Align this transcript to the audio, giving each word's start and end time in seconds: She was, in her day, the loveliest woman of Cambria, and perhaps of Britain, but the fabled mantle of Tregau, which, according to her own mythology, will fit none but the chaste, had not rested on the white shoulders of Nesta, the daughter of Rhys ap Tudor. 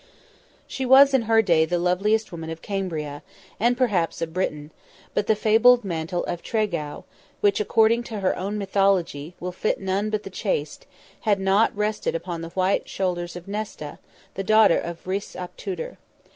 She 0.65 0.83
was, 0.83 1.13
in 1.13 1.21
her 1.29 1.43
day, 1.43 1.63
the 1.63 1.77
loveliest 1.77 2.31
woman 2.31 2.49
of 2.49 2.63
Cambria, 2.63 3.21
and 3.59 3.77
perhaps 3.77 4.19
of 4.19 4.33
Britain, 4.33 4.71
but 5.13 5.27
the 5.27 5.35
fabled 5.35 5.85
mantle 5.85 6.23
of 6.25 6.41
Tregau, 6.41 7.03
which, 7.39 7.59
according 7.59 8.01
to 8.05 8.21
her 8.21 8.35
own 8.35 8.57
mythology, 8.57 9.35
will 9.39 9.51
fit 9.51 9.79
none 9.79 10.09
but 10.09 10.23
the 10.23 10.31
chaste, 10.31 10.87
had 11.19 11.39
not 11.39 11.77
rested 11.77 12.19
on 12.25 12.41
the 12.41 12.49
white 12.49 12.89
shoulders 12.89 13.35
of 13.35 13.47
Nesta, 13.47 13.99
the 14.33 14.43
daughter 14.43 14.79
of 14.79 15.05
Rhys 15.05 15.35
ap 15.35 15.55
Tudor. 15.55 15.99